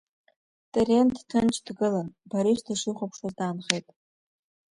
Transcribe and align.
Терент 0.71 1.13
ҭынч 1.29 1.55
дгылан 1.65 2.07
Борис 2.29 2.59
дышихәаԥшуаз 2.65 3.33
даанхеит… 3.37 3.87